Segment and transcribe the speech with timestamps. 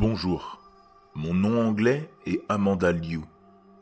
[0.00, 0.58] Bonjour,
[1.14, 3.20] mon nom anglais est Amanda Liu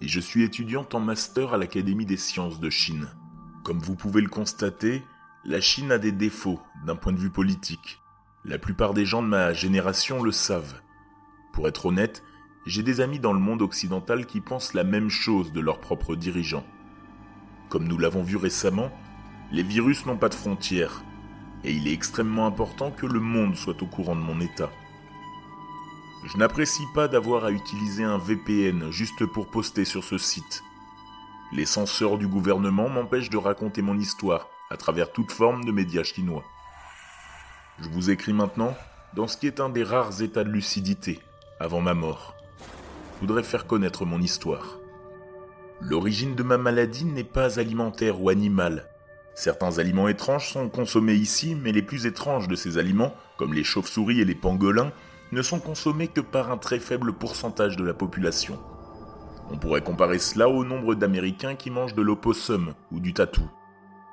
[0.01, 3.07] et je suis étudiante en master à l'Académie des sciences de Chine.
[3.63, 5.05] Comme vous pouvez le constater,
[5.45, 8.01] la Chine a des défauts d'un point de vue politique.
[8.45, 10.81] La plupart des gens de ma génération le savent.
[11.53, 12.25] Pour être honnête,
[12.67, 16.17] j'ai des amis dans le monde occidental qui pensent la même chose de leurs propres
[16.17, 16.67] dirigeants.
[17.69, 18.91] Comme nous l'avons vu récemment,
[19.53, 21.05] les virus n'ont pas de frontières,
[21.63, 24.73] et il est extrêmement important que le monde soit au courant de mon état.
[26.31, 30.63] Je n'apprécie pas d'avoir à utiliser un VPN juste pour poster sur ce site.
[31.53, 36.03] Les censeurs du gouvernement m'empêchent de raconter mon histoire à travers toute forme de médias
[36.03, 36.45] chinois.
[37.81, 38.77] Je vous écris maintenant
[39.15, 41.21] dans ce qui est un des rares états de lucidité
[41.61, 42.35] avant ma mort.
[43.15, 44.77] Je voudrais faire connaître mon histoire.
[45.81, 48.87] L'origine de ma maladie n'est pas alimentaire ou animale.
[49.35, 53.65] Certains aliments étranges sont consommés ici, mais les plus étranges de ces aliments, comme les
[53.65, 54.93] chauves-souris et les pangolins,
[55.33, 58.59] ne sont consommés que par un très faible pourcentage de la population.
[59.51, 63.49] On pourrait comparer cela au nombre d'Américains qui mangent de l'opossum ou du tatou.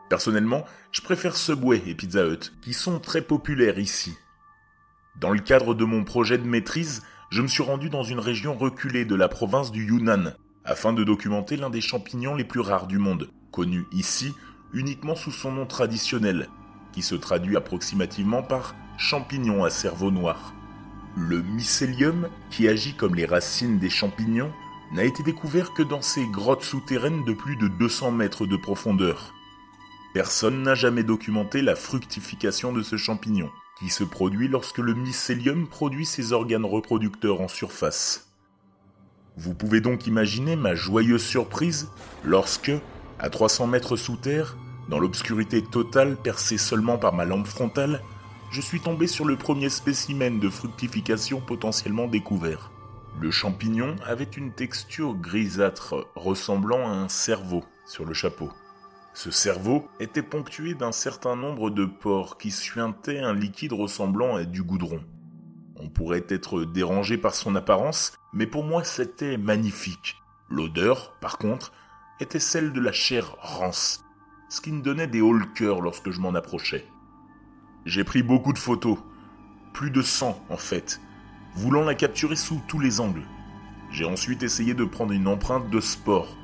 [0.09, 4.15] Personnellement, je préfère Subway et Pizza Hut, qui sont très populaires ici.
[5.19, 8.55] Dans le cadre de mon projet de maîtrise, je me suis rendu dans une région
[8.55, 12.87] reculée de la province du Yunnan, afin de documenter l'un des champignons les plus rares
[12.87, 14.33] du monde, connu ici
[14.73, 16.49] uniquement sous son nom traditionnel,
[16.91, 20.53] qui se traduit approximativement par champignon à cerveau noir.
[21.17, 24.51] Le mycélium, qui agit comme les racines des champignons,
[24.91, 29.33] n'a été découvert que dans ces grottes souterraines de plus de 200 mètres de profondeur.
[30.13, 33.49] Personne n'a jamais documenté la fructification de ce champignon,
[33.79, 38.27] qui se produit lorsque le mycélium produit ses organes reproducteurs en surface.
[39.37, 41.89] Vous pouvez donc imaginer ma joyeuse surprise
[42.25, 42.71] lorsque,
[43.19, 44.57] à 300 mètres sous terre,
[44.89, 48.01] dans l'obscurité totale percée seulement par ma lampe frontale,
[48.55, 52.71] je suis tombé sur le premier spécimen de fructification potentiellement découvert.
[53.19, 58.49] Le champignon avait une texture grisâtre ressemblant à un cerveau sur le chapeau.
[59.13, 64.45] Ce cerveau était ponctué d'un certain nombre de pores qui suintaient un liquide ressemblant à
[64.45, 65.01] du goudron.
[65.75, 70.15] On pourrait être dérangé par son apparence, mais pour moi c'était magnifique.
[70.49, 71.73] L'odeur, par contre,
[72.21, 74.05] était celle de la chair rance,
[74.47, 75.45] ce qui me donnait des hauts le
[75.81, 76.85] lorsque je m'en approchais.
[77.85, 78.97] J'ai pris beaucoup de photos,
[79.71, 80.99] plus de 100 en fait,
[81.53, 83.21] voulant la capturer sous tous les angles.
[83.91, 86.35] J'ai ensuite essayé de prendre une empreinte de sport.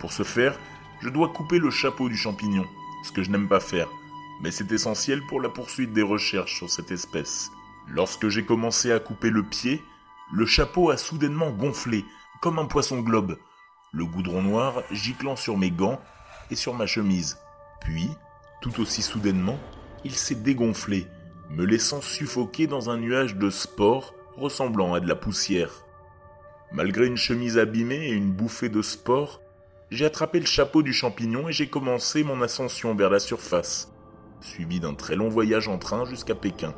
[0.00, 0.58] Pour ce faire,
[1.00, 2.64] je dois couper le chapeau du champignon,
[3.04, 3.86] ce que je n'aime pas faire,
[4.42, 7.52] mais c'est essentiel pour la poursuite des recherches sur cette espèce.
[7.86, 9.80] Lorsque j'ai commencé à couper le pied,
[10.32, 12.04] le chapeau a soudainement gonflé,
[12.42, 13.38] comme un poisson globe,
[13.92, 16.00] le goudron noir giclant sur mes gants
[16.50, 17.38] et sur ma chemise.
[17.80, 18.08] Puis,
[18.60, 19.58] tout aussi soudainement,
[20.04, 21.06] il s'est dégonflé,
[21.50, 25.84] me laissant suffoquer dans un nuage de sport ressemblant à de la poussière.
[26.72, 29.40] Malgré une chemise abîmée et une bouffée de sport,
[29.90, 33.92] j'ai attrapé le chapeau du champignon et j'ai commencé mon ascension vers la surface,
[34.40, 36.74] suivi d'un très long voyage en train jusqu'à Pékin.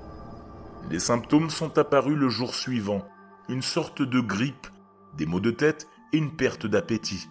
[0.91, 3.07] Les symptômes sont apparus le jour suivant,
[3.49, 4.69] une sorte de grippe,
[5.17, 7.29] des maux de tête et une perte d'appétit.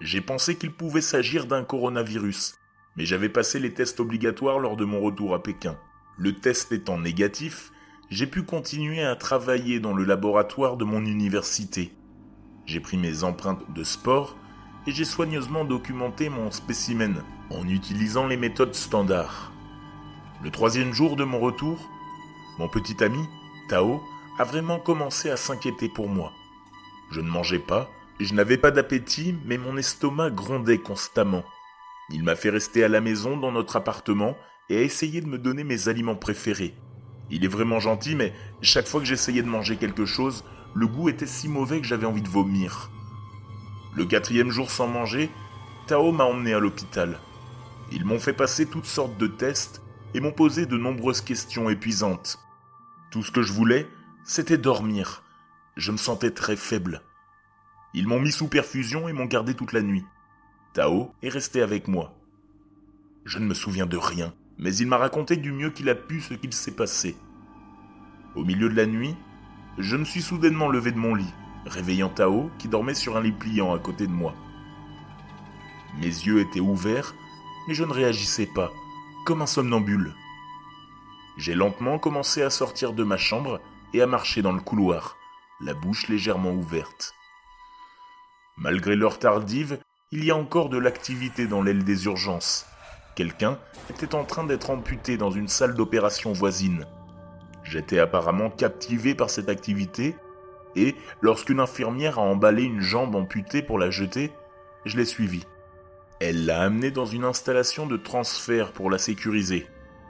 [0.00, 2.54] J'ai pensé qu'il pouvait s'agir d'un coronavirus,
[2.98, 5.78] mais j'avais passé les tests obligatoires lors de mon retour à Pékin.
[6.16, 7.70] Le test étant négatif,
[8.10, 11.92] j'ai pu continuer à travailler dans le laboratoire de mon université.
[12.66, 14.36] J'ai pris mes empreintes de sport
[14.88, 19.52] et j'ai soigneusement documenté mon spécimen en utilisant les méthodes standards.
[20.42, 21.88] Le troisième jour de mon retour,
[22.58, 23.22] mon petit ami,
[23.68, 24.02] Tao,
[24.40, 26.32] a vraiment commencé à s'inquiéter pour moi.
[27.12, 27.88] Je ne mangeais pas,
[28.18, 31.44] je n'avais pas d'appétit, mais mon estomac grondait constamment.
[32.10, 34.36] Il m'a fait rester à la maison dans notre appartement
[34.70, 36.74] et a essayé de me donner mes aliments préférés.
[37.30, 38.32] Il est vraiment gentil, mais
[38.62, 42.06] chaque fois que j'essayais de manger quelque chose, le goût était si mauvais que j'avais
[42.06, 42.90] envie de vomir.
[43.94, 45.30] Le quatrième jour sans manger,
[45.86, 47.18] Tao m'a emmené à l'hôpital.
[47.92, 49.82] Ils m'ont fait passer toutes sortes de tests
[50.14, 52.38] et m'ont posé de nombreuses questions épuisantes.
[53.10, 53.86] Tout ce que je voulais,
[54.24, 55.22] c'était dormir.
[55.76, 57.02] Je me sentais très faible.
[57.94, 60.04] Ils m'ont mis sous perfusion et m'ont gardé toute la nuit.
[60.78, 62.14] Tao est resté avec moi.
[63.24, 66.20] Je ne me souviens de rien, mais il m'a raconté du mieux qu'il a pu
[66.20, 67.16] ce qu'il s'est passé.
[68.36, 69.16] Au milieu de la nuit,
[69.78, 71.34] je me suis soudainement levé de mon lit,
[71.66, 74.36] réveillant Tao qui dormait sur un lit pliant à côté de moi.
[75.96, 77.12] Mes yeux étaient ouverts,
[77.66, 78.70] mais je ne réagissais pas,
[79.26, 80.14] comme un somnambule.
[81.38, 83.60] J'ai lentement commencé à sortir de ma chambre
[83.94, 85.16] et à marcher dans le couloir,
[85.60, 87.16] la bouche légèrement ouverte.
[88.56, 92.66] Malgré l'heure tardive, il y a encore de l'activité dans l'aile des urgences.
[93.14, 93.58] Quelqu'un
[93.90, 96.86] était en train d'être amputé dans une salle d'opération voisine.
[97.62, 100.16] J'étais apparemment captivé par cette activité
[100.76, 104.32] et, lorsqu'une infirmière a emballé une jambe amputée pour la jeter,
[104.86, 105.44] je l'ai suivie.
[106.20, 109.66] Elle l'a amenée dans une installation de transfert pour la sécuriser,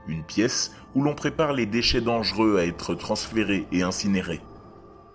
[0.07, 4.41] une pièce où l'on prépare les déchets dangereux à être transférés et incinérés.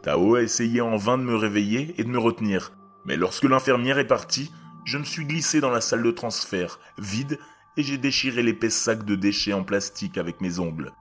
[0.02, 2.74] Tao a essayé en vain de me réveiller et de me retenir,
[3.06, 4.52] mais lorsque l'infirmière est partie,
[4.86, 7.40] je me suis glissé dans la salle de transfert, vide,
[7.78, 10.92] et j'ai déchiré l'épais sac de déchets en plastique avec mes ongles.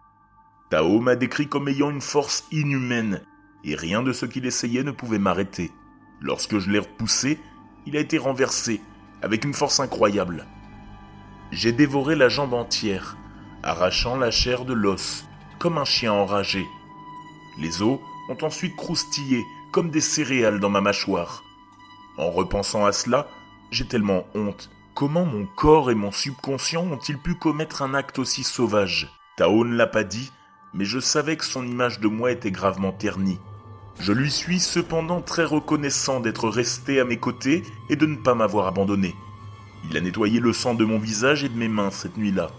[0.71, 3.23] Tao m'a décrit comme ayant une force inhumaine,
[3.65, 5.71] et rien de ce qu'il essayait ne pouvait m'arrêter.
[6.21, 7.39] Lorsque je l'ai repoussé,
[7.87, 8.81] il a été renversé,
[9.21, 10.47] avec une force incroyable.
[11.51, 13.17] J'ai dévoré la jambe entière,
[13.63, 15.27] arrachant la chair de l'os,
[15.59, 16.65] comme un chien enragé.
[17.59, 18.01] Les os
[18.31, 21.45] ont ensuite croustillé comme des céréales dans ma mâchoire.
[22.17, 23.29] En repensant à cela,
[23.73, 24.71] j'ai tellement honte.
[24.95, 29.11] Comment mon corps et mon subconscient ont-ils pu commettre un acte aussi sauvage?
[29.39, 30.31] Tao ne l'a pas dit,
[30.75, 33.39] mais je savais que son image de moi était gravement ternie.
[33.99, 38.35] Je lui suis cependant très reconnaissant d'être resté à mes côtés et de ne pas
[38.35, 39.15] m'avoir abandonné.
[39.91, 42.51] Il a nettoyé le sang de mon visage et de mes mains cette nuit-là.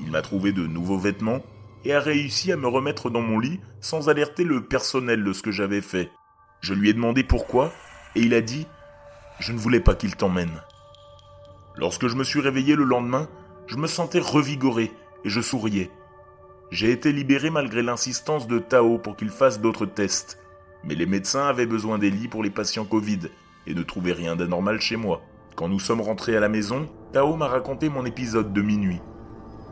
[0.00, 1.42] Il m'a trouvé de nouveaux vêtements
[1.84, 5.42] et a réussi à me remettre dans mon lit sans alerter le personnel de ce
[5.42, 6.10] que j'avais fait.
[6.60, 7.72] Je lui ai demandé pourquoi
[8.16, 8.66] et il a dit
[9.42, 10.62] je ne voulais pas qu'il t'emmène.
[11.76, 13.28] Lorsque je me suis réveillé le lendemain,
[13.66, 14.92] je me sentais revigoré
[15.24, 15.90] et je souriais.
[16.70, 20.38] J'ai été libéré malgré l'insistance de Tao pour qu'il fasse d'autres tests,
[20.84, 23.18] mais les médecins avaient besoin des lits pour les patients Covid
[23.66, 25.22] et ne trouvaient rien d'anormal chez moi.
[25.56, 29.00] Quand nous sommes rentrés à la maison, Tao m'a raconté mon épisode de minuit.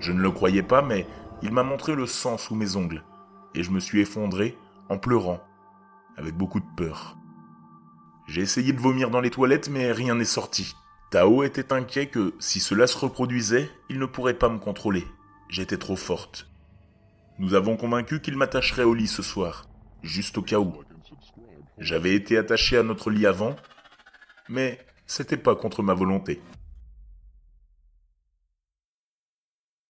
[0.01, 1.07] Je ne le croyais pas, mais
[1.43, 3.05] il m'a montré le sang sous mes ongles,
[3.55, 4.59] et je me suis effondré
[4.89, 5.39] en pleurant,
[6.17, 7.20] avec beaucoup de peur.
[8.31, 10.77] J'ai essayé de vomir dans les toilettes, mais rien n'est sorti.
[11.11, 15.05] Tao était inquiet que, si cela se reproduisait, il ne pourrait pas me contrôler.
[15.49, 16.49] J'étais trop forte.
[17.41, 19.67] Nous avons convaincu qu'il m'attacherait au lit ce soir,
[20.05, 20.73] juste au cas où.
[21.79, 23.57] J'avais été attaché à notre lit avant,
[24.49, 26.41] mais c'était pas contre ma volonté.